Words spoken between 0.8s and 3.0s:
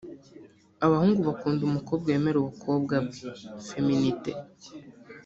Abahungu bakunda umukobwa wemera ubukobwa